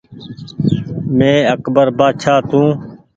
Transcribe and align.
مينٚ 1.17 1.47
اڪبر 1.53 1.87
بآڇآ 1.97 2.35
تونٚ 2.49 2.73